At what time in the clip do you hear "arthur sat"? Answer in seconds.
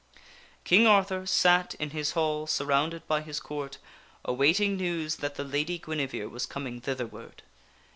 0.87-1.75